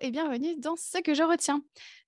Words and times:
et 0.00 0.10
bienvenue 0.10 0.56
dans 0.56 0.76
Ce 0.76 0.98
que 0.98 1.14
je 1.14 1.22
retiens. 1.22 1.62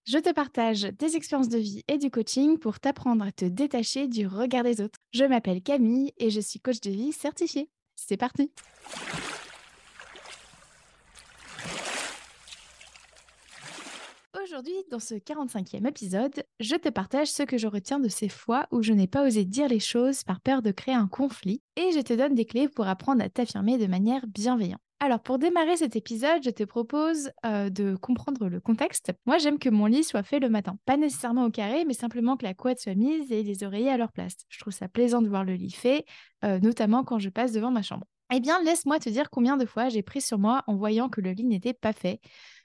Je 0.06 0.18
te 0.18 0.32
partage 0.32 0.82
des 0.98 1.16
expériences 1.16 1.48
de 1.48 1.58
vie 1.58 1.82
et 1.88 1.98
du 1.98 2.10
coaching 2.10 2.58
pour 2.58 2.80
t'apprendre 2.80 3.24
à 3.24 3.32
te 3.32 3.44
détacher 3.44 4.08
du 4.08 4.26
regard 4.26 4.64
des 4.64 4.80
autres. 4.80 4.98
Je 5.12 5.24
m'appelle 5.24 5.62
Camille 5.62 6.12
et 6.16 6.30
je 6.30 6.40
suis 6.40 6.58
coach 6.58 6.80
de 6.80 6.90
vie 6.90 7.12
certifiée. 7.12 7.68
C'est 7.94 8.16
parti 8.16 8.50
Aujourd'hui, 14.42 14.74
dans 14.90 14.98
ce 14.98 15.14
45e 15.14 15.86
épisode, 15.86 16.44
je 16.60 16.74
te 16.76 16.88
partage 16.88 17.30
ce 17.30 17.42
que 17.42 17.58
je 17.58 17.66
retiens 17.66 18.00
de 18.00 18.08
ces 18.08 18.28
fois 18.28 18.66
où 18.70 18.82
je 18.82 18.92
n'ai 18.92 19.06
pas 19.06 19.26
osé 19.26 19.44
dire 19.44 19.68
les 19.68 19.80
choses 19.80 20.24
par 20.24 20.40
peur 20.40 20.62
de 20.62 20.72
créer 20.72 20.94
un 20.94 21.08
conflit 21.08 21.62
et 21.76 21.92
je 21.92 22.00
te 22.00 22.12
donne 22.12 22.34
des 22.34 22.44
clés 22.44 22.68
pour 22.68 22.86
apprendre 22.86 23.22
à 23.22 23.28
t'affirmer 23.28 23.78
de 23.78 23.86
manière 23.86 24.26
bienveillante. 24.26 24.80
Alors, 25.04 25.18
pour 25.18 25.40
démarrer 25.40 25.76
cet 25.76 25.96
épisode, 25.96 26.44
je 26.44 26.50
te 26.50 26.62
propose 26.62 27.32
euh, 27.44 27.70
de 27.70 27.96
comprendre 27.96 28.46
le 28.46 28.60
contexte. 28.60 29.10
Moi, 29.26 29.38
j'aime 29.38 29.58
que 29.58 29.68
mon 29.68 29.86
lit 29.86 30.04
soit 30.04 30.22
fait 30.22 30.38
le 30.38 30.48
matin. 30.48 30.78
Pas 30.84 30.96
nécessairement 30.96 31.44
au 31.46 31.50
carré, 31.50 31.84
mais 31.84 31.92
simplement 31.92 32.36
que 32.36 32.44
la 32.44 32.54
couette 32.54 32.78
soit 32.78 32.94
mise 32.94 33.32
et 33.32 33.42
les 33.42 33.64
oreillers 33.64 33.90
à 33.90 33.96
leur 33.96 34.12
place. 34.12 34.34
Je 34.48 34.60
trouve 34.60 34.72
ça 34.72 34.86
plaisant 34.86 35.20
de 35.20 35.28
voir 35.28 35.42
le 35.42 35.54
lit 35.54 35.72
fait, 35.72 36.04
euh, 36.44 36.60
notamment 36.60 37.02
quand 37.02 37.18
je 37.18 37.30
passe 37.30 37.50
devant 37.50 37.72
ma 37.72 37.82
chambre. 37.82 38.06
Eh 38.32 38.38
bien, 38.38 38.62
laisse-moi 38.62 39.00
te 39.00 39.08
dire 39.08 39.28
combien 39.28 39.56
de 39.56 39.66
fois 39.66 39.88
j'ai 39.88 40.04
pris 40.04 40.20
sur 40.20 40.38
moi 40.38 40.62
en 40.68 40.76
voyant 40.76 41.08
que 41.08 41.20
le 41.20 41.32
lit 41.32 41.46
n'était 41.46 41.74
pas 41.74 41.92
fait. 41.92 42.20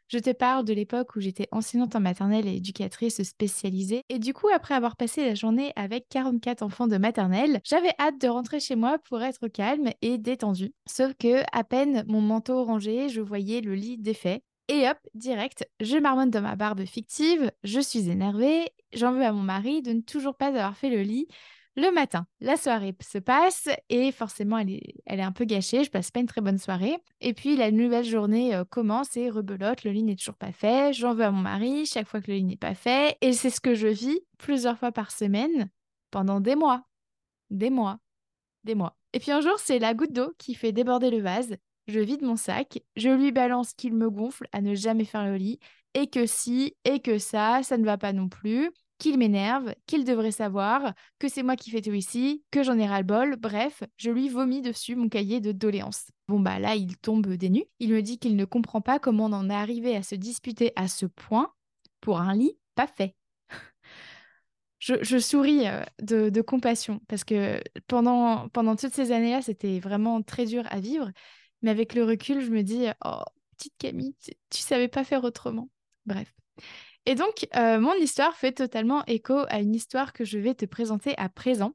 Je 0.09 0.19
te 0.19 0.29
parle 0.31 0.63
de 0.63 0.73
l'époque 0.73 1.15
où 1.15 1.19
j'étais 1.19 1.49
enseignante 1.51 1.95
en 1.95 1.99
maternelle 1.99 2.47
et 2.47 2.55
éducatrice 2.55 3.21
spécialisée. 3.23 4.03
Et 4.07 4.19
du 4.19 4.33
coup, 4.33 4.47
après 4.53 4.73
avoir 4.73 4.95
passé 4.95 5.25
la 5.25 5.35
journée 5.35 5.73
avec 5.75 6.07
44 6.09 6.61
enfants 6.63 6.87
de 6.87 6.97
maternelle, 6.97 7.59
j'avais 7.65 7.93
hâte 7.99 8.21
de 8.21 8.29
rentrer 8.29 8.61
chez 8.61 8.77
moi 8.77 8.99
pour 8.99 9.21
être 9.21 9.49
calme 9.49 9.89
et 10.01 10.17
détendue. 10.17 10.73
Sauf 10.87 11.13
que, 11.19 11.43
à 11.51 11.63
peine 11.65 12.05
mon 12.07 12.21
manteau 12.21 12.63
rangé, 12.63 13.09
je 13.09 13.19
voyais 13.19 13.59
le 13.59 13.75
lit 13.75 13.97
défait. 13.97 14.43
Et 14.69 14.87
hop, 14.87 14.97
direct, 15.13 15.67
je 15.81 15.97
marmonne 15.97 16.29
dans 16.29 16.41
ma 16.41 16.55
barbe 16.55 16.85
fictive, 16.85 17.51
je 17.63 17.79
suis 17.79 18.09
énervée, 18.09 18.69
j'en 18.93 19.13
veux 19.13 19.23
à 19.23 19.31
mon 19.31 19.43
mari 19.43 19.81
de 19.81 19.91
ne 19.93 20.01
toujours 20.01 20.35
pas 20.35 20.47
avoir 20.47 20.75
fait 20.75 20.89
le 20.89 21.01
lit 21.01 21.27
le 21.77 21.91
matin, 21.91 22.25
la 22.41 22.57
soirée 22.57 22.95
se 23.01 23.19
passe 23.19 23.69
et 23.89 24.11
forcément, 24.11 24.57
elle 24.57 24.71
est, 24.71 25.21
un 25.21 25.31
peu 25.31 25.45
gâchée. 25.45 25.83
Je 25.83 25.91
passe 25.91 26.09
pas 26.09 26.19
une 26.19 26.25
très 26.25 26.41
bonne 26.41 26.57
soirée. 26.57 26.97
Et 27.21 27.35
puis, 27.35 27.55
la 27.55 27.69
nouvelle 27.69 28.03
journée 28.03 28.55
euh, 28.55 28.65
commence 28.65 29.15
et 29.15 29.29
rebelote. 29.29 29.83
Le 29.83 29.91
lit 29.91 30.01
n'est 30.01 30.15
toujours 30.15 30.37
pas 30.37 30.51
fait. 30.51 30.91
J'en 30.93 31.13
veux 31.13 31.23
à 31.23 31.29
mon 31.29 31.41
mari 31.41 31.85
chaque 31.85 32.07
fois 32.07 32.19
que 32.19 32.31
le 32.31 32.37
lit 32.37 32.43
n'est 32.45 32.57
pas 32.57 32.73
fait. 32.73 33.15
Et 33.21 33.31
c'est 33.31 33.51
ce 33.51 33.61
que 33.61 33.75
je 33.75 33.87
vis 33.87 34.19
plusieurs 34.39 34.79
fois 34.79 34.91
par 34.91 35.11
semaine 35.11 35.69
pendant 36.09 36.39
des 36.39 36.55
mois. 36.55 36.83
Des 37.51 37.69
mois. 37.69 37.99
Des 38.63 38.73
mois. 38.73 38.97
Et 39.13 39.19
puis 39.19 39.31
un 39.31 39.41
jour, 39.41 39.59
c'est 39.59 39.77
la 39.77 39.93
goutte 39.93 40.13
d'eau 40.13 40.33
qui 40.39 40.55
fait 40.55 40.71
déborder 40.71 41.11
le 41.11 41.21
vase. 41.21 41.57
Je 41.87 41.99
vide 41.99 42.23
mon 42.23 42.35
sac, 42.35 42.81
je 42.95 43.09
lui 43.09 43.31
balance 43.31 43.73
qu'il 43.73 43.93
me 43.93 44.09
gonfle 44.09 44.47
à 44.51 44.61
ne 44.61 44.73
jamais 44.73 45.05
faire 45.05 45.25
le 45.25 45.37
lit, 45.37 45.59
et 45.93 46.07
que 46.07 46.25
si, 46.25 46.75
et 46.83 46.99
que 46.99 47.17
ça, 47.17 47.61
ça 47.63 47.77
ne 47.77 47.85
va 47.85 47.97
pas 47.97 48.11
non 48.11 48.27
plus 48.27 48.71
qu'il 48.97 49.17
m'énerve, 49.17 49.73
qu'il 49.85 50.03
devrait 50.03 50.31
savoir, 50.31 50.93
que 51.19 51.27
c'est 51.27 51.43
moi 51.43 51.55
qui 51.55 51.69
fais 51.69 51.81
tout 51.81 51.93
ici, 51.93 52.43
que 52.51 52.63
j'en 52.63 52.77
ai 52.77 52.87
ras-le-bol, 52.87 53.35
bref, 53.35 53.83
je 53.97 54.09
lui 54.09 54.29
vomis 54.29 54.61
dessus 54.61 54.95
mon 54.95 55.09
cahier 55.09 55.39
de 55.39 55.51
doléances. 55.51 56.11
Bon 56.27 56.39
bah 56.39 56.59
là, 56.59 56.75
il 56.75 56.97
tombe 56.97 57.27
des 57.27 57.49
nues. 57.49 57.65
Il 57.79 57.93
me 57.93 58.01
dit 58.01 58.19
qu'il 58.19 58.35
ne 58.35 58.45
comprend 58.45 58.81
pas 58.81 58.99
comment 58.99 59.25
on 59.25 59.33
en 59.33 59.49
est 59.49 59.53
arrivé 59.53 59.95
à 59.95 60.03
se 60.03 60.15
disputer 60.15 60.73
à 60.75 60.87
ce 60.87 61.05
point 61.05 61.53
pour 62.01 62.19
un 62.19 62.35
lit 62.35 62.57
pas 62.75 62.87
fait. 62.87 63.15
Je, 64.79 65.19
souris 65.19 65.67
euh, 65.67 65.83
de, 66.01 66.41
compassion 66.41 67.01
parce 67.07 67.23
que 67.23 67.61
pendant, 67.87 68.49
pendant 68.49 68.75
toutes 68.75 68.93
ces 68.93 69.11
années-là, 69.11 69.41
c'était 69.41 69.79
vraiment 69.79 70.21
très 70.21 70.45
dur 70.45 70.63
à 70.69 70.79
vivre. 70.79 71.11
Mais 71.61 71.71
avec 71.71 71.93
le 71.95 72.03
recul, 72.03 72.41
je 72.41 72.51
me 72.51 72.61
dis, 72.61 72.85
oh, 73.03 73.23
petite 73.57 73.73
Camille, 73.79 74.15
tu, 74.23 74.31
tu 74.51 74.61
savais 74.61 74.87
pas 74.87 75.03
faire 75.03 75.23
autrement. 75.23 75.69
Bref. 76.05 76.31
Et 77.07 77.15
donc, 77.15 77.47
euh, 77.55 77.79
mon 77.79 77.93
histoire 77.93 78.35
fait 78.35 78.51
totalement 78.51 79.01
écho 79.07 79.33
à 79.47 79.61
une 79.61 79.73
histoire 79.73 80.11
que 80.11 80.25
je 80.25 80.37
vais 80.37 80.55
te 80.55 80.65
présenter 80.65 81.13
à 81.17 81.29
présent. 81.29 81.71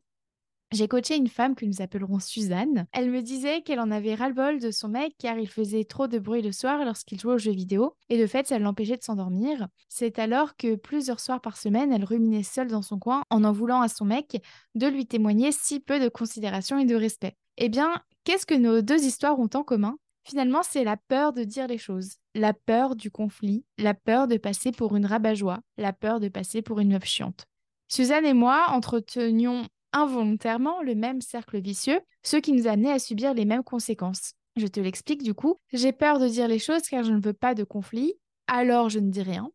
J'ai 0.72 0.88
coaché 0.88 1.16
une 1.16 1.28
femme 1.28 1.54
que 1.54 1.64
nous 1.64 1.80
appellerons 1.80 2.18
Suzanne. 2.20 2.86
Elle 2.92 3.10
me 3.10 3.22
disait 3.22 3.62
qu'elle 3.62 3.80
en 3.80 3.90
avait 3.90 4.14
ras-le-bol 4.14 4.60
de 4.60 4.70
son 4.70 4.88
mec 4.88 5.14
car 5.18 5.38
il 5.38 5.48
faisait 5.48 5.84
trop 5.84 6.06
de 6.06 6.18
bruit 6.18 6.42
le 6.42 6.52
soir 6.52 6.84
lorsqu'il 6.84 7.18
jouait 7.18 7.32
aux 7.32 7.38
jeux 7.38 7.52
vidéo 7.52 7.96
et 8.10 8.18
de 8.18 8.26
fait 8.26 8.46
ça 8.46 8.58
l'empêchait 8.58 8.98
de 8.98 9.02
s'endormir. 9.02 9.68
C'est 9.88 10.18
alors 10.18 10.54
que 10.54 10.74
plusieurs 10.74 11.20
soirs 11.20 11.40
par 11.40 11.56
semaine 11.56 11.94
elle 11.94 12.04
ruminait 12.04 12.42
seule 12.42 12.68
dans 12.68 12.82
son 12.82 12.98
coin 12.98 13.22
en 13.30 13.42
en 13.42 13.52
voulant 13.52 13.80
à 13.80 13.88
son 13.88 14.04
mec 14.04 14.36
de 14.74 14.86
lui 14.86 15.06
témoigner 15.06 15.50
si 15.50 15.80
peu 15.80 15.98
de 15.98 16.10
considération 16.10 16.78
et 16.78 16.84
de 16.84 16.94
respect. 16.94 17.36
Eh 17.56 17.70
bien, 17.70 18.02
qu'est-ce 18.24 18.44
que 18.44 18.54
nos 18.54 18.82
deux 18.82 19.02
histoires 19.02 19.38
ont 19.40 19.48
en 19.54 19.62
commun? 19.62 19.96
Finalement, 20.24 20.62
c'est 20.62 20.84
la 20.84 20.96
peur 20.96 21.32
de 21.32 21.42
dire 21.42 21.66
les 21.66 21.78
choses, 21.78 22.16
la 22.34 22.52
peur 22.52 22.94
du 22.94 23.10
conflit, 23.10 23.64
la 23.78 23.94
peur 23.94 24.28
de 24.28 24.36
passer 24.36 24.70
pour 24.70 24.94
une 24.96 25.06
rabat-joie, 25.06 25.60
la 25.76 25.92
peur 25.92 26.20
de 26.20 26.28
passer 26.28 26.62
pour 26.62 26.78
une 26.78 26.92
meuf 26.92 27.04
chiante. 27.04 27.46
Suzanne 27.88 28.24
et 28.24 28.32
moi 28.32 28.66
entretenions 28.68 29.66
involontairement 29.92 30.80
le 30.82 30.94
même 30.94 31.20
cercle 31.20 31.60
vicieux, 31.60 32.00
ce 32.22 32.36
qui 32.36 32.52
nous 32.52 32.66
amenait 32.66 32.92
à 32.92 32.98
subir 32.98 33.34
les 33.34 33.44
mêmes 33.44 33.64
conséquences. 33.64 34.34
Je 34.56 34.66
te 34.66 34.80
l'explique 34.80 35.22
du 35.22 35.34
coup. 35.34 35.58
J'ai 35.72 35.92
peur 35.92 36.18
de 36.18 36.28
dire 36.28 36.48
les 36.48 36.58
choses 36.58 36.82
car 36.88 37.04
je 37.04 37.12
ne 37.12 37.20
veux 37.20 37.32
pas 37.32 37.54
de 37.54 37.64
conflit, 37.64 38.14
alors 38.46 38.88
je 38.88 38.98
ne 38.98 39.10
dis 39.10 39.22
rien. 39.22 39.50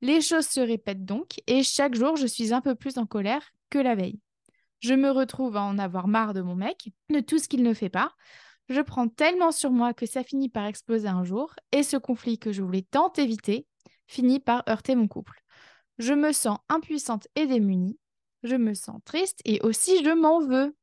Les 0.00 0.20
choses 0.20 0.46
se 0.46 0.60
répètent 0.60 1.04
donc 1.04 1.40
et 1.46 1.62
chaque 1.62 1.94
jour 1.94 2.16
je 2.16 2.26
suis 2.26 2.52
un 2.52 2.60
peu 2.60 2.74
plus 2.74 2.98
en 2.98 3.06
colère 3.06 3.52
que 3.70 3.78
la 3.78 3.94
veille. 3.94 4.18
Je 4.80 4.94
me 4.94 5.10
retrouve 5.10 5.56
à 5.56 5.62
en 5.62 5.78
avoir 5.78 6.08
marre 6.08 6.34
de 6.34 6.40
mon 6.40 6.56
mec, 6.56 6.90
de 7.08 7.20
tout 7.20 7.38
ce 7.38 7.46
qu'il 7.46 7.62
ne 7.62 7.72
fait 7.72 7.88
pas, 7.88 8.12
je 8.68 8.80
prends 8.80 9.08
tellement 9.08 9.52
sur 9.52 9.70
moi 9.70 9.94
que 9.94 10.06
ça 10.06 10.22
finit 10.22 10.48
par 10.48 10.66
exploser 10.66 11.08
un 11.08 11.24
jour, 11.24 11.54
et 11.72 11.82
ce 11.82 11.96
conflit 11.96 12.38
que 12.38 12.52
je 12.52 12.62
voulais 12.62 12.86
tant 12.90 13.12
éviter 13.14 13.66
finit 14.06 14.40
par 14.40 14.62
heurter 14.68 14.94
mon 14.94 15.08
couple. 15.08 15.42
Je 15.98 16.14
me 16.14 16.32
sens 16.32 16.58
impuissante 16.68 17.28
et 17.36 17.46
démunie, 17.46 17.98
je 18.42 18.56
me 18.56 18.74
sens 18.74 19.00
triste 19.04 19.40
et 19.44 19.60
aussi 19.62 20.02
je 20.04 20.10
m'en 20.10 20.40
veux. 20.40 20.76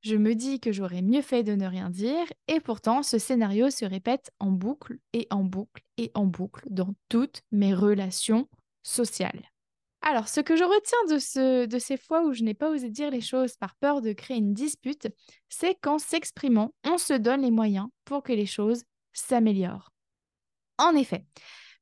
Je 0.00 0.16
me 0.16 0.34
dis 0.34 0.60
que 0.60 0.70
j'aurais 0.70 1.00
mieux 1.00 1.22
fait 1.22 1.42
de 1.42 1.54
ne 1.54 1.66
rien 1.66 1.88
dire, 1.88 2.26
et 2.46 2.60
pourtant 2.60 3.02
ce 3.02 3.18
scénario 3.18 3.70
se 3.70 3.86
répète 3.86 4.30
en 4.38 4.50
boucle 4.50 4.98
et 5.14 5.26
en 5.30 5.44
boucle 5.44 5.82
et 5.96 6.10
en 6.14 6.26
boucle 6.26 6.66
dans 6.70 6.94
toutes 7.08 7.42
mes 7.52 7.74
relations 7.74 8.48
sociales. 8.82 9.53
Alors, 10.06 10.28
ce 10.28 10.40
que 10.40 10.54
je 10.54 10.64
retiens 10.64 11.66
de, 11.66 11.78
ces 11.78 11.96
fois 11.96 12.26
où 12.26 12.34
je 12.34 12.42
n'ai 12.42 12.52
pas 12.52 12.68
osé 12.68 12.90
dire 12.90 13.10
les 13.10 13.22
choses 13.22 13.56
par 13.56 13.74
peur 13.76 14.02
de 14.02 14.12
créer 14.12 14.36
une 14.36 14.52
dispute, 14.52 15.08
c'est 15.48 15.76
qu'en 15.80 15.98
s'exprimant, 15.98 16.74
on 16.84 16.98
se 16.98 17.14
donne 17.14 17.40
les 17.40 17.50
moyens 17.50 17.88
pour 18.04 18.22
que 18.22 18.34
les 18.34 18.44
choses 18.44 18.82
s'améliorent. 19.14 19.92
En 20.76 20.94
effet, 20.94 21.24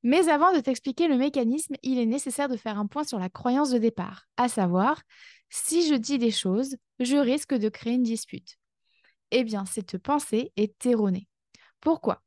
mais 0.04 0.28
avant 0.28 0.54
de 0.54 0.60
t'expliquer 0.60 1.08
le 1.08 1.16
mécanisme, 1.16 1.74
il 1.82 1.98
est 1.98 2.06
nécessaire 2.06 2.48
de 2.48 2.56
faire 2.56 2.78
un 2.78 2.86
point 2.86 3.02
sur 3.02 3.18
la 3.18 3.28
croyance 3.28 3.70
de 3.70 3.78
départ, 3.78 4.26
à 4.36 4.48
savoir, 4.48 5.02
si 5.50 5.88
je 5.88 5.94
dis 5.94 6.18
des 6.18 6.30
choses, 6.30 6.76
je 7.00 7.16
risque 7.16 7.54
de 7.54 7.68
créer 7.68 7.94
une 7.94 8.04
dispute. 8.04 8.56
Eh 9.32 9.42
bien, 9.42 9.64
cette 9.64 9.98
pensée 9.98 10.52
est 10.56 10.86
erronée. 10.86 11.26
Pourquoi? 11.80 12.22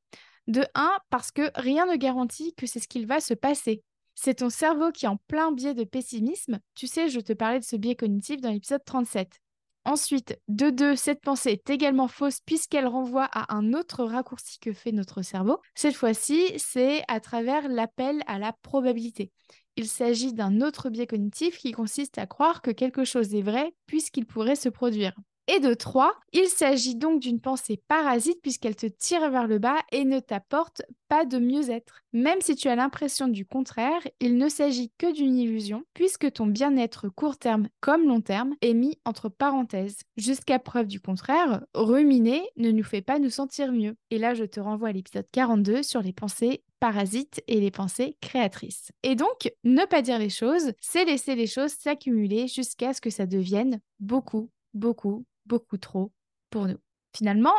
De 0.47 0.65
un, 0.75 0.91
parce 1.09 1.31
que 1.31 1.49
rien 1.55 1.85
ne 1.85 1.95
garantit 1.95 2.53
que 2.55 2.67
c'est 2.67 2.81
ce 2.81 2.89
qu'il 2.89 3.07
va 3.07 3.21
se 3.21 3.33
passer 3.33 3.81
c'est 4.15 4.35
ton 4.35 4.49
cerveau 4.49 4.91
qui 4.91 5.05
est 5.05 5.09
en 5.09 5.17
plein 5.27 5.51
biais 5.51 5.73
de 5.73 5.83
pessimisme. 5.83 6.59
Tu 6.73 6.87
sais, 6.87 7.09
je 7.09 7.19
te 7.19 7.33
parlais 7.33 7.59
de 7.59 7.65
ce 7.65 7.75
biais 7.75 7.95
cognitif 7.95 8.41
dans 8.41 8.51
l'épisode 8.51 8.83
37. 8.85 9.39
Ensuite, 9.87 10.39
de 10.47 10.71
deux, 10.71 10.95
cette 10.95 11.21
pensée 11.21 11.51
est 11.51 11.69
également 11.69 12.07
fausse 12.07 12.39
puisqu'elle 12.43 12.87
renvoie 12.87 13.29
à 13.31 13.53
un 13.55 13.73
autre 13.73 14.03
raccourci 14.03 14.57
que 14.57 14.73
fait 14.73 14.91
notre 14.91 15.21
cerveau. 15.21 15.59
Cette 15.75 15.93
fois-ci, 15.95 16.53
c'est 16.57 17.03
à 17.07 17.19
travers 17.19 17.67
l'appel 17.69 18.23
à 18.25 18.39
la 18.39 18.51
probabilité. 18.63 19.31
Il 19.75 19.87
s'agit 19.87 20.33
d'un 20.33 20.61
autre 20.61 20.89
biais 20.89 21.05
cognitif 21.05 21.59
qui 21.59 21.71
consiste 21.71 22.17
à 22.17 22.25
croire 22.25 22.63
que 22.63 22.71
quelque 22.71 23.03
chose 23.03 23.35
est 23.35 23.43
vrai 23.43 23.75
puisqu'il 23.85 24.25
pourrait 24.25 24.55
se 24.55 24.69
produire. 24.69 25.13
Et 25.47 25.59
de 25.59 25.75
trois, 25.75 26.13
il 26.33 26.47
s'agit 26.47 26.95
donc 26.95 27.21
d'une 27.21 27.39
pensée 27.39 27.79
parasite 27.87 28.41
puisqu'elle 28.41 28.75
te 28.75 28.87
tire 28.87 29.29
vers 29.29 29.45
le 29.45 29.59
bas 29.59 29.77
et 29.91 30.03
ne 30.03 30.19
t'apporte 30.19 30.81
pas 31.07 31.23
de 31.23 31.37
mieux-être. 31.37 32.01
Même 32.13 32.41
si 32.41 32.55
tu 32.55 32.67
as 32.67 32.75
l'impression 32.75 33.27
du 33.27 33.45
contraire, 33.45 34.01
il 34.19 34.37
ne 34.37 34.49
s'agit 34.49 34.91
que 34.97 35.13
d'une 35.13 35.37
illusion 35.37 35.83
puisque 35.93 36.31
ton 36.33 36.47
bien-être 36.47 37.09
court 37.09 37.37
terme 37.37 37.69
comme 37.79 38.07
long 38.07 38.21
terme 38.21 38.55
est 38.61 38.73
mis 38.73 38.97
entre 39.05 39.29
parenthèses. 39.29 39.99
Jusqu'à 40.17 40.57
preuve 40.57 40.87
du 40.87 40.99
contraire, 40.99 41.63
ruminer 41.75 42.41
ne 42.57 42.71
nous 42.71 42.83
fait 42.83 43.03
pas 43.03 43.19
nous 43.19 43.29
sentir 43.29 43.71
mieux. 43.71 43.95
Et 44.09 44.17
là, 44.17 44.33
je 44.33 44.45
te 44.45 44.59
renvoie 44.59 44.89
à 44.89 44.93
l'épisode 44.93 45.27
42 45.31 45.83
sur 45.83 46.01
les 46.01 46.13
pensées 46.13 46.63
parasites 46.79 47.43
et 47.47 47.59
les 47.59 47.71
pensées 47.71 48.17
créatrices. 48.19 48.91
Et 49.03 49.15
donc, 49.15 49.51
ne 49.63 49.85
pas 49.85 50.01
dire 50.01 50.17
les 50.17 50.29
choses, 50.29 50.71
c'est 50.81 51.05
laisser 51.05 51.35
les 51.35 51.47
choses 51.47 51.71
s'accumuler 51.71 52.47
jusqu'à 52.47 52.93
ce 52.93 53.01
que 53.01 53.09
ça 53.11 53.27
devienne 53.27 53.79
beaucoup, 53.99 54.49
beaucoup, 54.73 55.25
beaucoup 55.45 55.77
trop 55.77 56.11
pour 56.49 56.67
nous. 56.67 56.79
Finalement, 57.15 57.55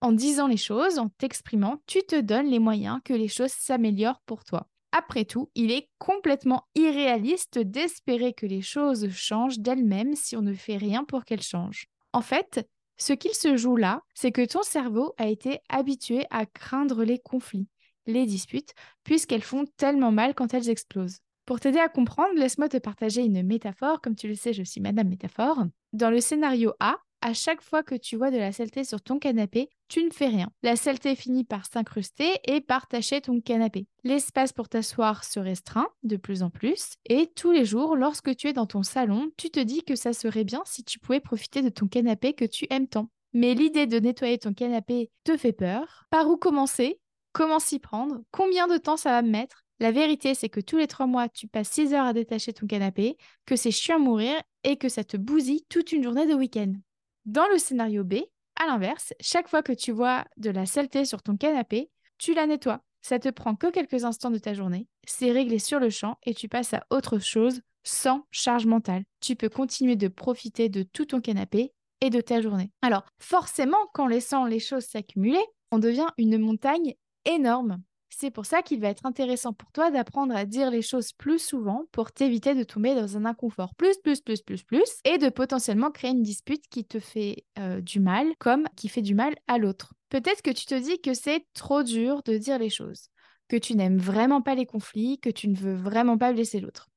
en 0.00 0.12
disant 0.12 0.46
les 0.46 0.56
choses, 0.56 0.98
en 0.98 1.08
t'exprimant, 1.08 1.82
tu 1.86 2.02
te 2.02 2.20
donnes 2.20 2.48
les 2.48 2.58
moyens 2.58 3.00
que 3.04 3.14
les 3.14 3.28
choses 3.28 3.52
s'améliorent 3.52 4.20
pour 4.26 4.44
toi. 4.44 4.68
Après 4.92 5.24
tout, 5.24 5.50
il 5.54 5.72
est 5.72 5.88
complètement 5.98 6.68
irréaliste 6.74 7.58
d'espérer 7.58 8.32
que 8.32 8.46
les 8.46 8.62
choses 8.62 9.10
changent 9.10 9.58
d'elles-mêmes 9.58 10.14
si 10.14 10.36
on 10.36 10.42
ne 10.42 10.54
fait 10.54 10.76
rien 10.76 11.04
pour 11.04 11.24
qu'elles 11.24 11.42
changent. 11.42 11.86
En 12.12 12.20
fait, 12.20 12.68
ce 12.96 13.12
qu'il 13.12 13.34
se 13.34 13.56
joue 13.56 13.76
là, 13.76 14.02
c'est 14.14 14.30
que 14.30 14.44
ton 14.44 14.62
cerveau 14.62 15.14
a 15.18 15.26
été 15.26 15.58
habitué 15.68 16.26
à 16.30 16.46
craindre 16.46 17.02
les 17.02 17.18
conflits. 17.18 17.66
les 18.06 18.26
disputes, 18.26 18.74
puisqu'elles 19.02 19.42
font 19.42 19.64
tellement 19.76 20.12
mal 20.12 20.34
quand 20.34 20.52
elles 20.52 20.68
explosent. 20.68 21.20
Pour 21.46 21.60
t'aider 21.60 21.78
à 21.78 21.88
comprendre, 21.88 22.34
laisse-moi 22.36 22.68
te 22.68 22.76
partager 22.78 23.22
une 23.22 23.42
métaphore. 23.42 24.00
Comme 24.00 24.14
tu 24.14 24.28
le 24.28 24.34
sais, 24.34 24.52
je 24.52 24.62
suis 24.62 24.80
Madame 24.80 25.08
Métaphore. 25.08 25.64
Dans 25.92 26.10
le 26.10 26.20
scénario 26.20 26.72
A, 26.80 26.96
à 27.24 27.32
chaque 27.32 27.62
fois 27.62 27.82
que 27.82 27.94
tu 27.94 28.16
vois 28.16 28.30
de 28.30 28.36
la 28.36 28.52
saleté 28.52 28.84
sur 28.84 29.00
ton 29.00 29.18
canapé, 29.18 29.70
tu 29.88 30.04
ne 30.04 30.10
fais 30.10 30.26
rien. 30.26 30.50
La 30.62 30.76
saleté 30.76 31.14
finit 31.14 31.44
par 31.44 31.64
s'incruster 31.64 32.38
et 32.44 32.60
par 32.60 32.86
tacher 32.86 33.22
ton 33.22 33.40
canapé. 33.40 33.86
L'espace 34.04 34.52
pour 34.52 34.68
t'asseoir 34.68 35.24
se 35.24 35.40
restreint 35.40 35.88
de 36.02 36.18
plus 36.18 36.42
en 36.42 36.50
plus 36.50 36.96
et 37.06 37.32
tous 37.34 37.50
les 37.50 37.64
jours, 37.64 37.96
lorsque 37.96 38.36
tu 38.36 38.48
es 38.48 38.52
dans 38.52 38.66
ton 38.66 38.82
salon, 38.82 39.30
tu 39.38 39.48
te 39.48 39.58
dis 39.58 39.82
que 39.84 39.96
ça 39.96 40.12
serait 40.12 40.44
bien 40.44 40.62
si 40.66 40.84
tu 40.84 40.98
pouvais 40.98 41.18
profiter 41.18 41.62
de 41.62 41.70
ton 41.70 41.88
canapé 41.88 42.34
que 42.34 42.44
tu 42.44 42.66
aimes 42.68 42.88
tant. 42.88 43.08
Mais 43.32 43.54
l'idée 43.54 43.86
de 43.86 43.98
nettoyer 43.98 44.36
ton 44.36 44.52
canapé 44.52 45.10
te 45.24 45.38
fait 45.38 45.54
peur. 45.54 46.04
Par 46.10 46.28
où 46.28 46.36
commencer? 46.36 47.00
Comment 47.32 47.58
s'y 47.58 47.78
prendre? 47.78 48.20
Combien 48.32 48.68
de 48.68 48.76
temps 48.76 48.98
ça 48.98 49.12
va 49.12 49.22
me 49.22 49.30
mettre? 49.30 49.64
La 49.80 49.92
vérité, 49.92 50.34
c'est 50.34 50.50
que 50.50 50.60
tous 50.60 50.76
les 50.76 50.86
trois 50.88 51.06
mois, 51.06 51.30
tu 51.30 51.48
passes 51.48 51.70
6 51.70 51.94
heures 51.94 52.04
à 52.04 52.12
détacher 52.12 52.52
ton 52.52 52.66
canapé, 52.66 53.16
que 53.46 53.56
c'est 53.56 53.70
chiant 53.70 53.96
à 53.96 53.98
mourir 53.98 54.34
et 54.62 54.76
que 54.76 54.90
ça 54.90 55.04
te 55.04 55.16
bousille 55.16 55.64
toute 55.70 55.90
une 55.92 56.02
journée 56.04 56.26
de 56.26 56.34
week-end. 56.34 56.74
Dans 57.24 57.48
le 57.48 57.56
scénario 57.56 58.04
B, 58.04 58.16
à 58.56 58.66
l'inverse, 58.66 59.14
chaque 59.18 59.48
fois 59.48 59.62
que 59.62 59.72
tu 59.72 59.92
vois 59.92 60.26
de 60.36 60.50
la 60.50 60.66
saleté 60.66 61.06
sur 61.06 61.22
ton 61.22 61.36
canapé, 61.36 61.90
tu 62.18 62.34
la 62.34 62.46
nettoies. 62.46 62.82
Ça 63.00 63.18
te 63.18 63.28
prend 63.30 63.54
que 63.54 63.70
quelques 63.70 64.04
instants 64.04 64.30
de 64.30 64.38
ta 64.38 64.52
journée, 64.52 64.88
c'est 65.06 65.32
réglé 65.32 65.58
sur 65.58 65.80
le 65.80 65.90
champ 65.90 66.18
et 66.24 66.34
tu 66.34 66.48
passes 66.48 66.74
à 66.74 66.84
autre 66.90 67.18
chose 67.18 67.62
sans 67.82 68.26
charge 68.30 68.66
mentale. 68.66 69.04
Tu 69.20 69.36
peux 69.36 69.48
continuer 69.48 69.96
de 69.96 70.08
profiter 70.08 70.68
de 70.68 70.82
tout 70.82 71.06
ton 71.06 71.20
canapé 71.20 71.72
et 72.00 72.10
de 72.10 72.20
ta 72.20 72.42
journée. 72.42 72.70
Alors, 72.82 73.04
forcément, 73.18 73.86
qu'en 73.94 74.06
laissant 74.06 74.44
les 74.44 74.60
choses 74.60 74.84
s'accumuler, 74.84 75.44
on 75.70 75.78
devient 75.78 76.08
une 76.18 76.38
montagne 76.38 76.94
énorme. 77.24 77.82
C'est 78.16 78.30
pour 78.30 78.46
ça 78.46 78.62
qu'il 78.62 78.80
va 78.80 78.88
être 78.90 79.06
intéressant 79.06 79.52
pour 79.52 79.72
toi 79.72 79.90
d'apprendre 79.90 80.36
à 80.36 80.44
dire 80.44 80.70
les 80.70 80.82
choses 80.82 81.12
plus 81.12 81.40
souvent 81.40 81.84
pour 81.90 82.12
t'éviter 82.12 82.54
de 82.54 82.62
tomber 82.62 82.94
dans 82.94 83.16
un 83.16 83.24
inconfort 83.24 83.74
plus, 83.74 83.98
plus, 83.98 84.20
plus, 84.20 84.40
plus, 84.40 84.62
plus, 84.62 85.00
et 85.04 85.18
de 85.18 85.28
potentiellement 85.30 85.90
créer 85.90 86.12
une 86.12 86.22
dispute 86.22 86.64
qui 86.68 86.84
te 86.84 87.00
fait 87.00 87.44
euh, 87.58 87.80
du 87.80 87.98
mal 87.98 88.28
comme 88.38 88.68
qui 88.76 88.88
fait 88.88 89.02
du 89.02 89.16
mal 89.16 89.34
à 89.48 89.58
l'autre. 89.58 89.94
Peut-être 90.10 90.42
que 90.42 90.52
tu 90.52 90.64
te 90.64 90.76
dis 90.76 91.00
que 91.00 91.12
c'est 91.12 91.44
trop 91.54 91.82
dur 91.82 92.22
de 92.22 92.38
dire 92.38 92.60
les 92.60 92.70
choses, 92.70 93.08
que 93.48 93.56
tu 93.56 93.74
n'aimes 93.74 93.98
vraiment 93.98 94.42
pas 94.42 94.54
les 94.54 94.66
conflits, 94.66 95.18
que 95.18 95.30
tu 95.30 95.48
ne 95.48 95.56
veux 95.56 95.74
vraiment 95.74 96.16
pas 96.16 96.32
blesser 96.32 96.60
l'autre. 96.60 96.88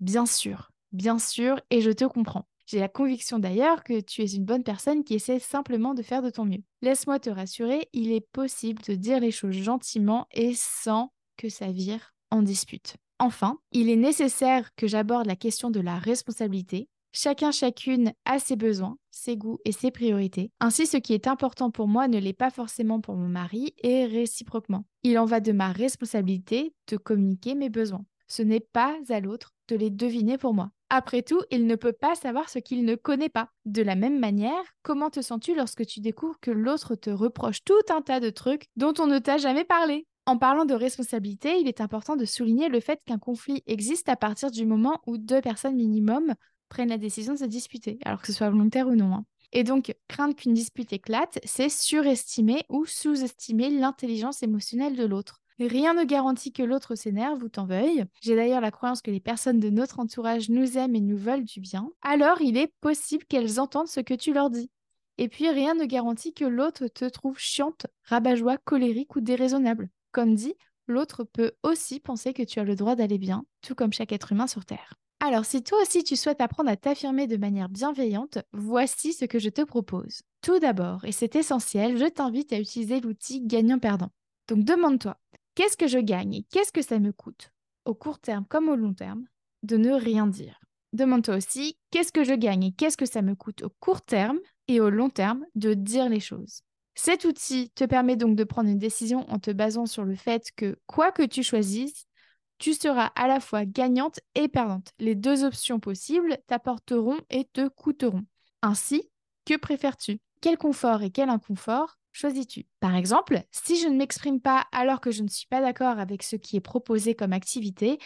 Bien 0.00 0.24
sûr, 0.24 0.72
bien 0.90 1.18
sûr, 1.18 1.60
et 1.70 1.82
je 1.82 1.90
te 1.90 2.04
comprends. 2.06 2.46
J'ai 2.66 2.78
la 2.78 2.88
conviction 2.88 3.38
d'ailleurs 3.38 3.82
que 3.82 4.00
tu 4.00 4.22
es 4.22 4.34
une 4.34 4.44
bonne 4.44 4.62
personne 4.62 5.04
qui 5.04 5.14
essaie 5.14 5.38
simplement 5.38 5.94
de 5.94 6.02
faire 6.02 6.22
de 6.22 6.30
ton 6.30 6.44
mieux. 6.44 6.62
Laisse-moi 6.80 7.18
te 7.18 7.30
rassurer, 7.30 7.88
il 7.92 8.12
est 8.12 8.26
possible 8.32 8.82
de 8.86 8.94
dire 8.94 9.20
les 9.20 9.30
choses 9.30 9.54
gentiment 9.54 10.26
et 10.32 10.54
sans 10.54 11.12
que 11.36 11.48
ça 11.48 11.72
vire 11.72 12.14
en 12.30 12.42
dispute. 12.42 12.96
Enfin, 13.18 13.58
il 13.72 13.88
est 13.88 13.96
nécessaire 13.96 14.74
que 14.74 14.86
j'aborde 14.86 15.26
la 15.26 15.36
question 15.36 15.70
de 15.70 15.80
la 15.80 15.98
responsabilité. 15.98 16.88
Chacun 17.12 17.52
chacune 17.52 18.14
a 18.24 18.38
ses 18.38 18.56
besoins, 18.56 18.96
ses 19.10 19.36
goûts 19.36 19.58
et 19.66 19.72
ses 19.72 19.90
priorités. 19.90 20.50
Ainsi, 20.60 20.86
ce 20.86 20.96
qui 20.96 21.12
est 21.12 21.26
important 21.26 21.70
pour 21.70 21.86
moi 21.86 22.08
ne 22.08 22.18
l'est 22.18 22.32
pas 22.32 22.50
forcément 22.50 23.00
pour 23.00 23.16
mon 23.16 23.28
mari 23.28 23.74
et 23.82 24.06
réciproquement. 24.06 24.86
Il 25.02 25.18
en 25.18 25.26
va 25.26 25.40
de 25.40 25.52
ma 25.52 25.72
responsabilité 25.72 26.74
de 26.88 26.96
communiquer 26.96 27.54
mes 27.54 27.68
besoins. 27.68 28.06
Ce 28.28 28.42
n'est 28.42 28.60
pas 28.60 28.96
à 29.10 29.20
l'autre 29.20 29.51
de 29.68 29.76
les 29.76 29.90
deviner 29.90 30.38
pour 30.38 30.54
moi. 30.54 30.70
Après 30.90 31.22
tout, 31.22 31.40
il 31.50 31.66
ne 31.66 31.74
peut 31.74 31.92
pas 31.92 32.14
savoir 32.14 32.50
ce 32.50 32.58
qu'il 32.58 32.84
ne 32.84 32.94
connaît 32.94 33.28
pas. 33.28 33.48
De 33.64 33.82
la 33.82 33.94
même 33.94 34.18
manière, 34.18 34.62
comment 34.82 35.08
te 35.08 35.22
sens-tu 35.22 35.54
lorsque 35.54 35.86
tu 35.86 36.00
découvres 36.00 36.38
que 36.40 36.50
l'autre 36.50 36.94
te 36.94 37.10
reproche 37.10 37.64
tout 37.64 37.72
un 37.88 38.02
tas 38.02 38.20
de 38.20 38.30
trucs 38.30 38.66
dont 38.76 38.92
on 38.98 39.06
ne 39.06 39.18
t'a 39.18 39.38
jamais 39.38 39.64
parlé? 39.64 40.06
En 40.26 40.38
parlant 40.38 40.64
de 40.64 40.74
responsabilité, 40.74 41.58
il 41.58 41.66
est 41.66 41.80
important 41.80 42.14
de 42.14 42.24
souligner 42.24 42.68
le 42.68 42.78
fait 42.78 43.00
qu'un 43.06 43.18
conflit 43.18 43.62
existe 43.66 44.08
à 44.08 44.16
partir 44.16 44.50
du 44.50 44.66
moment 44.66 45.00
où 45.06 45.18
deux 45.18 45.40
personnes 45.40 45.76
minimum 45.76 46.34
prennent 46.68 46.90
la 46.90 46.98
décision 46.98 47.34
de 47.34 47.38
se 47.38 47.44
disputer, 47.44 47.98
alors 48.04 48.20
que 48.20 48.28
ce 48.28 48.32
soit 48.32 48.50
volontaire 48.50 48.86
ou 48.86 48.94
non. 48.94 49.14
Hein. 49.14 49.24
Et 49.52 49.64
donc, 49.64 49.94
craindre 50.08 50.34
qu'une 50.34 50.54
dispute 50.54 50.92
éclate, 50.92 51.38
c'est 51.44 51.68
surestimer 51.68 52.62
ou 52.68 52.86
sous-estimer 52.86 53.68
l'intelligence 53.68 54.42
émotionnelle 54.42 54.96
de 54.96 55.04
l'autre. 55.04 55.41
Rien 55.66 55.94
ne 55.94 56.04
garantit 56.04 56.52
que 56.52 56.62
l'autre 56.62 56.94
s'énerve 56.94 57.42
ou 57.42 57.48
t'en 57.48 57.66
veuille. 57.66 58.04
J'ai 58.20 58.36
d'ailleurs 58.36 58.60
la 58.60 58.70
croyance 58.70 59.02
que 59.02 59.10
les 59.10 59.20
personnes 59.20 59.60
de 59.60 59.70
notre 59.70 60.00
entourage 60.00 60.48
nous 60.48 60.78
aiment 60.78 60.96
et 60.96 61.00
nous 61.00 61.16
veulent 61.16 61.44
du 61.44 61.60
bien. 61.60 61.88
Alors 62.02 62.40
il 62.40 62.56
est 62.56 62.72
possible 62.80 63.24
qu'elles 63.24 63.60
entendent 63.60 63.88
ce 63.88 64.00
que 64.00 64.14
tu 64.14 64.32
leur 64.32 64.50
dis. 64.50 64.70
Et 65.18 65.28
puis 65.28 65.48
rien 65.50 65.74
ne 65.74 65.84
garantit 65.84 66.32
que 66.32 66.44
l'autre 66.44 66.88
te 66.88 67.04
trouve 67.04 67.38
chiante, 67.38 67.86
rabat-joie, 68.04 68.58
colérique 68.58 69.14
ou 69.16 69.20
déraisonnable. 69.20 69.88
Comme 70.10 70.34
dit, 70.34 70.54
l'autre 70.88 71.24
peut 71.24 71.52
aussi 71.62 72.00
penser 72.00 72.32
que 72.32 72.42
tu 72.42 72.58
as 72.58 72.64
le 72.64 72.74
droit 72.74 72.96
d'aller 72.96 73.18
bien, 73.18 73.44
tout 73.60 73.74
comme 73.74 73.92
chaque 73.92 74.12
être 74.12 74.32
humain 74.32 74.46
sur 74.46 74.64
Terre. 74.64 74.94
Alors 75.20 75.44
si 75.44 75.62
toi 75.62 75.80
aussi 75.80 76.02
tu 76.02 76.16
souhaites 76.16 76.40
apprendre 76.40 76.70
à 76.70 76.76
t'affirmer 76.76 77.28
de 77.28 77.36
manière 77.36 77.68
bienveillante, 77.68 78.38
voici 78.52 79.12
ce 79.12 79.24
que 79.24 79.38
je 79.38 79.50
te 79.50 79.62
propose. 79.62 80.22
Tout 80.40 80.58
d'abord, 80.58 81.04
et 81.04 81.12
c'est 81.12 81.36
essentiel, 81.36 81.96
je 81.96 82.06
t'invite 82.06 82.52
à 82.52 82.58
utiliser 82.58 83.00
l'outil 83.00 83.40
gagnant-perdant. 83.42 84.10
Donc 84.48 84.64
demande-toi, 84.64 85.16
Qu'est-ce 85.54 85.76
que 85.76 85.86
je 85.86 85.98
gagne 85.98 86.34
et 86.34 86.42
qu'est-ce 86.44 86.72
que 86.72 86.80
ça 86.80 86.98
me 86.98 87.12
coûte, 87.12 87.52
au 87.84 87.94
court 87.94 88.18
terme 88.18 88.46
comme 88.48 88.70
au 88.70 88.76
long 88.76 88.94
terme, 88.94 89.26
de 89.62 89.76
ne 89.76 89.92
rien 89.92 90.26
dire? 90.26 90.58
Demande-toi 90.94 91.36
aussi, 91.36 91.76
qu'est-ce 91.90 92.12
que 92.12 92.24
je 92.24 92.32
gagne 92.32 92.64
et 92.64 92.72
qu'est-ce 92.72 92.96
que 92.96 93.04
ça 93.04 93.20
me 93.20 93.34
coûte 93.34 93.62
au 93.62 93.68
court 93.80 94.00
terme 94.00 94.38
et 94.68 94.80
au 94.80 94.88
long 94.88 95.10
terme 95.10 95.44
de 95.54 95.74
dire 95.74 96.08
les 96.08 96.20
choses? 96.20 96.62
Cet 96.94 97.26
outil 97.26 97.70
te 97.74 97.84
permet 97.84 98.16
donc 98.16 98.34
de 98.34 98.44
prendre 98.44 98.70
une 98.70 98.78
décision 98.78 99.30
en 99.30 99.38
te 99.38 99.50
basant 99.50 99.84
sur 99.84 100.04
le 100.04 100.14
fait 100.14 100.50
que, 100.56 100.78
quoi 100.86 101.12
que 101.12 101.22
tu 101.22 101.42
choisisses, 101.42 102.06
tu 102.58 102.72
seras 102.72 103.06
à 103.14 103.28
la 103.28 103.40
fois 103.40 103.66
gagnante 103.66 104.20
et 104.34 104.48
perdante. 104.48 104.92
Les 104.98 105.14
deux 105.14 105.44
options 105.44 105.80
possibles 105.80 106.38
t'apporteront 106.46 107.18
et 107.28 107.44
te 107.44 107.68
coûteront. 107.68 108.24
Ainsi, 108.62 109.10
que 109.44 109.56
préfères-tu? 109.56 110.18
Quel 110.40 110.56
confort 110.56 111.02
et 111.02 111.10
quel 111.10 111.28
inconfort 111.28 111.98
choisis-tu? 112.12 112.66
Par 112.80 112.94
exemple, 112.94 113.42
si 113.50 113.80
je 113.80 113.88
ne 113.88 113.96
m'exprime 113.96 114.40
pas 114.40 114.66
alors 114.72 115.00
que 115.00 115.10
je 115.10 115.22
ne 115.22 115.28
suis 115.28 115.46
pas 115.46 115.60
d'accord 115.60 115.98
avec 115.98 116.22
ce 116.22 116.36
qui 116.36 116.56
est 116.56 116.60
proposé 116.60 117.14
comme 117.14 117.32
activité, 117.32 117.98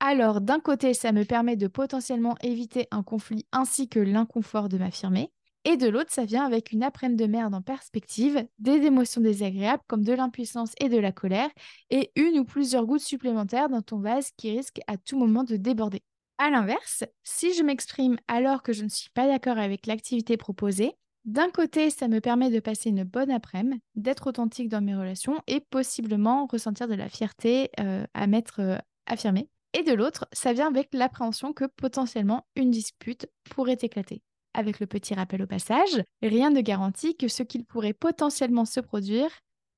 alors 0.00 0.40
d'un 0.40 0.60
côté, 0.60 0.92
ça 0.92 1.12
me 1.12 1.24
permet 1.24 1.56
de 1.56 1.66
potentiellement 1.66 2.36
éviter 2.42 2.88
un 2.90 3.02
conflit 3.02 3.46
ainsi 3.52 3.88
que 3.88 4.00
l'inconfort 4.00 4.68
de 4.68 4.78
m'affirmer. 4.78 5.30
Et 5.66 5.78
de 5.78 5.88
l'autre, 5.88 6.12
ça 6.12 6.26
vient 6.26 6.44
avec 6.44 6.72
une 6.72 6.82
après-midi 6.82 7.24
de 7.24 7.28
merde 7.28 7.54
en 7.54 7.62
perspective, 7.62 8.46
des 8.58 8.82
émotions 8.84 9.22
désagréables 9.22 9.82
comme 9.86 10.04
de 10.04 10.12
l'impuissance 10.12 10.72
et 10.78 10.90
de 10.90 10.98
la 10.98 11.10
colère, 11.10 11.48
et 11.88 12.12
une 12.16 12.38
ou 12.38 12.44
plusieurs 12.44 12.84
gouttes 12.84 13.00
supplémentaires 13.00 13.70
dans 13.70 13.80
ton 13.80 13.98
vase 13.98 14.30
qui 14.36 14.54
risquent 14.54 14.82
à 14.86 14.98
tout 14.98 15.18
moment 15.18 15.42
de 15.42 15.56
déborder. 15.56 16.02
A 16.36 16.50
l'inverse, 16.50 17.04
si 17.22 17.54
je 17.54 17.62
m'exprime 17.62 18.18
alors 18.28 18.62
que 18.62 18.74
je 18.74 18.84
ne 18.84 18.90
suis 18.90 19.08
pas 19.10 19.26
d'accord 19.26 19.56
avec 19.56 19.86
l'activité 19.86 20.36
proposée, 20.36 20.92
d'un 21.24 21.50
côté, 21.50 21.88
ça 21.88 22.06
me 22.06 22.20
permet 22.20 22.50
de 22.50 22.60
passer 22.60 22.90
une 22.90 23.04
bonne 23.04 23.30
après-midi, 23.30 23.80
d'être 23.94 24.26
authentique 24.26 24.68
dans 24.68 24.82
mes 24.82 24.94
relations 24.94 25.40
et 25.46 25.60
possiblement 25.60 26.46
ressentir 26.46 26.86
de 26.86 26.94
la 26.94 27.08
fierté 27.08 27.70
euh, 27.80 28.04
à 28.12 28.26
m'être 28.26 28.60
euh, 28.60 28.76
affirmée. 29.06 29.48
Et 29.72 29.82
de 29.82 29.92
l'autre, 29.92 30.28
ça 30.32 30.52
vient 30.52 30.68
avec 30.68 30.90
l'appréhension 30.92 31.52
que 31.52 31.64
potentiellement 31.64 32.46
une 32.56 32.70
dispute 32.70 33.26
pourrait 33.50 33.78
éclater. 33.80 34.22
Avec 34.52 34.78
le 34.80 34.86
petit 34.86 35.14
rappel 35.14 35.42
au 35.42 35.46
passage, 35.46 36.02
rien 36.22 36.50
ne 36.50 36.60
garantit 36.60 37.16
que 37.16 37.26
ce 37.28 37.42
qu'il 37.42 37.64
pourrait 37.64 37.94
potentiellement 37.94 38.66
se 38.66 38.80
produire 38.80 39.30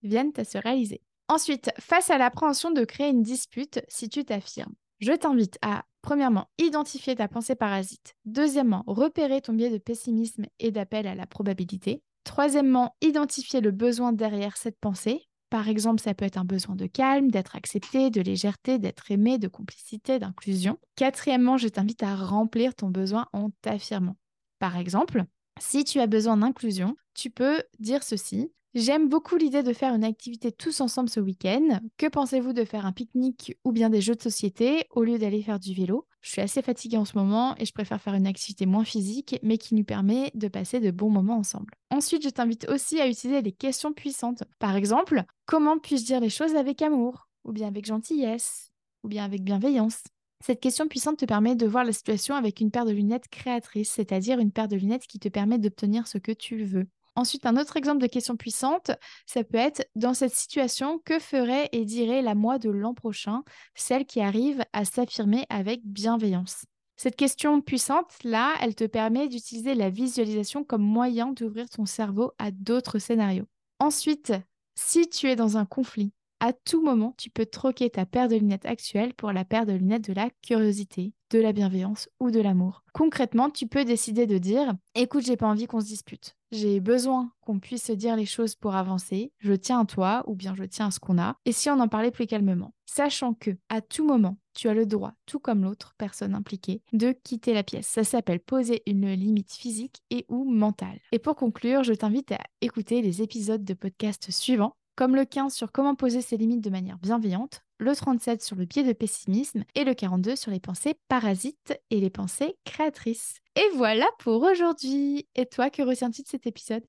vienne 0.03 0.33
à 0.37 0.45
se 0.45 0.59
réaliser. 0.59 1.01
Ensuite, 1.29 1.71
face 1.79 2.11
à 2.11 2.19
l'appréhension 2.19 2.73
de 2.73 2.85
créer 2.85 3.09
une 3.09 3.23
dispute, 3.23 3.81
si 3.89 4.09
tu 4.09 4.25
t'affirmes, 4.25 4.75
je 5.01 5.13
t'invite 5.13 5.59
à 5.63 5.85
Premièrement, 6.07 6.47
identifier 6.59 7.17
ta 7.17 7.27
pensée 7.27 7.57
parasite. 7.57 8.15
Deuxièmement, 8.27 8.85
repérer 8.87 9.41
ton 9.41 9.55
biais 9.55 9.71
de 9.71 9.79
pessimisme 9.79 10.47
et 10.61 10.71
d'appel 10.71 11.09
à 11.09 11.17
la 11.17 11.27
probabilité. 11.27 12.01
Troisièmement, 12.23 12.95
identifier 13.01 13.61
le 13.61 13.73
besoin 13.73 14.13
derrière 14.13 14.57
cette 14.57 14.79
pensée. 14.79 15.27
Par 15.51 15.69
exemple, 15.69 16.01
ça 16.01 16.15
peut 16.15 16.25
être 16.25 16.39
un 16.39 16.45
besoin 16.45 16.77
de 16.77 16.87
calme, 16.87 17.33
d'être 17.33 17.57
accepté, 17.57 18.11
de 18.11 18.21
légèreté, 18.21 18.79
d'être 18.79 19.11
aimé, 19.11 19.39
de 19.39 19.49
complicité, 19.49 20.21
d'inclusion. 20.21 20.79
Quatrièmement, 20.95 21.57
je 21.57 21.67
t'invite 21.67 22.05
à 22.05 22.15
remplir 22.15 22.77
ton 22.77 22.89
besoin 22.89 23.27
en 23.33 23.51
t'affirmant. 23.61 24.15
Par 24.61 24.77
exemple, 24.77 25.25
si 25.59 25.83
tu 25.83 25.99
as 25.99 26.07
besoin 26.07 26.37
d'inclusion, 26.37 26.97
tu 27.15 27.31
peux 27.31 27.65
dire 27.81 28.05
ceci. 28.05 28.53
J'aime 28.75 29.09
beaucoup 29.09 29.37
l'idée 29.37 29.63
de 29.63 29.73
faire 29.73 29.95
une 29.95 30.05
activité 30.05 30.53
tous 30.53 30.83
ensemble 30.83 31.09
ce 31.09 31.19
week-end. 31.19 31.81
Que 31.97 32.09
pensez-vous 32.09 32.53
de 32.53 32.65
faire 32.65 32.85
un 32.85 32.93
pique-nique 32.93 33.57
ou 33.65 33.73
bien 33.73 33.89
des 33.89 34.03
jeux 34.03 34.15
de 34.15 34.21
société 34.21 34.85
au 34.91 35.03
lieu 35.03 35.19
d'aller 35.19 35.43
faire 35.43 35.59
du 35.59 35.73
vélo? 35.73 36.07
Je 36.21 36.31
suis 36.31 36.43
assez 36.43 36.61
fatiguée 36.61 36.99
en 36.99 37.07
ce 37.07 37.17
moment 37.17 37.57
et 37.57 37.65
je 37.65 37.73
préfère 37.73 38.03
faire 38.03 38.13
une 38.13 38.27
activité 38.27 38.67
moins 38.67 38.85
physique 38.85 39.39
mais 39.43 39.57
qui 39.57 39.75
nous 39.75 39.85
permet 39.85 40.31
de 40.35 40.49
passer 40.49 40.81
de 40.81 40.91
bons 40.91 41.09
moments 41.09 41.39
ensemble. 41.39 41.73
Ensuite, 41.91 42.23
je 42.23 42.29
t'invite 42.29 42.69
aussi 42.69 43.01
à 43.01 43.09
utiliser 43.09 43.41
des 43.41 43.53
questions 43.53 43.95
puissantes. 43.95 44.43
Par 44.59 44.77
exemple, 44.77 45.25
comment 45.47 45.79
puis-je 45.79 46.05
dire 46.05 46.21
les 46.21 46.29
choses 46.29 46.55
avec 46.55 46.83
amour? 46.83 47.29
Ou 47.45 47.53
bien 47.53 47.69
avec 47.69 47.87
gentillesse? 47.87 48.73
Ou 49.05 49.09
bien 49.09 49.25
avec 49.25 49.43
bienveillance? 49.43 50.03
Cette 50.45 50.61
question 50.61 50.87
puissante 50.87 51.17
te 51.17 51.25
permet 51.25 51.57
de 51.57 51.67
voir 51.67 51.85
la 51.85 51.93
situation 51.93 52.35
avec 52.35 52.61
une 52.61 52.71
paire 52.71 52.85
de 52.85 52.93
lunettes 52.93 53.29
créatrice, 53.29 53.91
c'est-à-dire 53.91 54.39
une 54.39 54.53
paire 54.53 54.69
de 54.69 54.77
lunettes 54.77 55.07
qui 55.07 55.19
te 55.19 55.29
permet 55.31 55.59
d'obtenir 55.59 56.07
ce 56.07 56.19
que 56.19 56.33
tu 56.33 56.63
veux. 56.65 56.87
Ensuite, 57.17 57.47
un 57.47 57.57
autre 57.57 57.79
exemple 57.79 58.03
de 58.03 58.07
question 58.07 58.37
puissante, 58.37 58.91
ça 59.25 59.43
peut 59.43 59.57
être 59.57 59.89
dans 59.95 60.13
cette 60.13 60.35
situation, 60.35 61.01
que 61.03 61.19
ferait 61.19 61.71
et 61.73 61.87
dirait 61.87 62.21
la 62.21 62.35
moi 62.35 62.59
de 62.59 62.69
l'an 62.69 62.93
prochain, 62.93 63.43
celle 63.75 64.05
qui 64.05 64.21
arrive 64.21 64.63
à 64.75 64.85
s'affirmer 64.85 65.47
avec 65.49 65.81
bienveillance? 65.83 66.67
Cette 66.99 67.17
question 67.17 67.63
puissante, 67.63 68.13
là, 68.23 68.55
elle 68.61 68.75
te 68.75 68.85
permet 68.85 69.29
d'utiliser 69.29 69.75
la 69.75 69.89
visualisation 69.89 70.63
comme 70.63 70.83
moyen 70.83 71.33
d'ouvrir 71.33 71.69
ton 71.71 71.87
cerveau 71.87 72.33
à 72.39 72.51
d'autres 72.51 72.99
scénarios. 72.99 73.47
Ensuite, 73.79 74.35
si 74.75 75.09
tu 75.09 75.29
es 75.29 75.37
dans 75.37 75.57
un 75.57 75.65
conflit, 75.65 76.13
à 76.41 76.53
tout 76.53 76.83
moment, 76.83 77.15
tu 77.17 77.31
peux 77.31 77.47
troquer 77.47 77.89
ta 77.89 78.05
paire 78.05 78.29
de 78.29 78.37
lunettes 78.37 78.67
actuelle 78.67 79.15
pour 79.15 79.33
la 79.33 79.47
paire 79.47 79.65
de 79.65 79.73
lunettes 79.73 80.09
de 80.09 80.13
la 80.13 80.29
curiosité, 80.43 81.15
de 81.31 81.39
la 81.39 81.53
bienveillance 81.53 82.11
ou 82.21 82.31
de 82.31 82.41
l'amour. 82.41 82.83
Concrètement, 82.93 83.49
tu 83.49 83.67
peux 83.67 83.87
décider 83.87 84.27
de 84.27 84.37
dire 84.37 84.75
Écoute, 84.95 85.25
j'ai 85.25 85.39
pas 85.39 85.47
envie 85.47 85.67
qu'on 85.67 85.81
se 85.81 85.87
dispute. 85.87 86.36
J'ai 86.53 86.81
besoin 86.81 87.33
qu'on 87.41 87.59
puisse 87.59 87.85
se 87.85 87.93
dire 87.93 88.17
les 88.17 88.27
choses 88.27 88.55
pour 88.55 88.77
avancer. 88.77 89.33
Je 89.39 89.53
tiens 89.53 89.81
à 89.81 89.85
toi 89.85 90.23
ou 90.27 90.35
bien 90.35 90.55
je 90.55 90.65
tiens 90.65 90.87
à 90.87 90.91
ce 90.91 91.01
qu'on 91.01 91.19
a. 91.19 91.37
Et 91.45 91.53
si 91.53 91.71
on 91.71 91.81
en 91.81 91.89
parlait 91.89 92.11
plus 92.11 92.27
calmement, 92.27 92.73
sachant 92.87 93.35
que 93.35 93.51
à 93.69 93.81
tout 93.81 94.07
moment, 94.07 94.39
tu 94.55 94.69
as 94.69 94.75
le 94.75 94.87
droit, 94.87 95.15
tout 95.27 95.39
comme 95.39 95.65
l'autre 95.65 95.95
personne 95.99 96.35
impliquée, 96.35 96.83
de 96.93 97.13
quitter 97.13 97.53
la 97.53 97.63
pièce. 97.63 97.87
Ça 97.87 98.05
s'appelle 98.05 98.41
poser 98.41 98.83
une 98.87 99.13
limite 99.13 99.53
physique 99.53 100.03
et 100.11 100.25
ou 100.29 100.45
mentale. 100.51 101.01
Et 101.13 101.19
pour 101.19 101.37
conclure, 101.37 101.83
je 101.83 101.93
t'invite 101.93 102.33
à 102.33 102.39
écouter 102.61 103.03
les 103.03 103.23
épisodes 103.23 103.65
de 103.65 103.75
podcast 103.75 104.31
suivants 104.31 104.77
comme 104.97 105.15
le 105.15 105.27
15 105.27 105.53
sur 105.53 105.73
comment 105.73 105.95
poser 105.95 106.23
ses 106.23 106.39
limites 106.39 106.63
de 106.65 106.71
manière 106.71 106.99
bienveillante, 106.99 107.63
le 107.79 107.95
37 107.95 108.43
sur 108.43 108.57
le 108.57 108.65
biais 108.65 108.85
de 108.85 108.93
pessimisme 108.93 109.65
et 109.75 109.85
le 109.85 109.95
42 109.95 110.37
sur 110.37 110.51
les 110.51 110.61
pensées 110.61 110.95
parasites 111.09 111.79
et 111.91 112.01
les 112.01 112.11
pensées 112.11 112.57
créatrices. 112.65 113.41
Et 113.55 113.69
voilà 113.75 114.07
pour 114.19 114.43
aujourd'hui. 114.43 115.27
Et 115.35 115.47
toi, 115.47 115.71
que 115.71 115.83
retiens-tu 115.83 116.23
de 116.23 116.29
cet 116.29 116.47
épisode? 116.47 116.85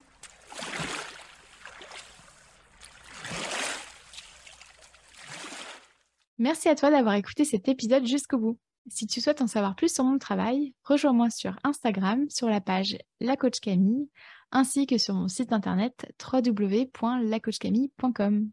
Merci 6.39 6.69
à 6.69 6.75
toi 6.75 6.91
d'avoir 6.91 7.15
écouté 7.15 7.45
cet 7.45 7.67
épisode 7.67 8.05
jusqu'au 8.05 8.37
bout. 8.37 8.59
Si 8.89 9.07
tu 9.07 9.19
souhaites 9.19 9.41
en 9.41 9.47
savoir 9.47 9.75
plus 9.75 9.93
sur 9.93 10.03
mon 10.03 10.17
travail, 10.17 10.73
rejoins-moi 10.83 11.29
sur 11.29 11.57
Instagram 11.63 12.29
sur 12.29 12.47
la 12.47 12.61
page 12.61 12.97
La 13.19 13.35
Camille 13.35 14.07
ainsi 14.51 14.87
que 14.87 14.97
sur 14.97 15.13
mon 15.13 15.27
site 15.27 15.51
internet 15.51 16.09
www.lacoachcamille.com. 16.21 18.49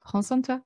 Prends 0.00 0.22
soin 0.22 0.36
de 0.38 0.42
toi. 0.42 0.60